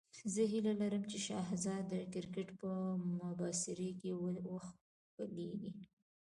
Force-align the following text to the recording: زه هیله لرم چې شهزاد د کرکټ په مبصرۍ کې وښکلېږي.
زه 0.33 0.41
هیله 0.51 0.73
لرم 0.81 1.03
چې 1.11 1.17
شهزاد 1.27 1.83
د 1.93 1.95
کرکټ 2.13 2.47
په 2.61 2.69
مبصرۍ 3.17 3.91
کې 3.99 4.11
وښکلېږي. 4.49 5.71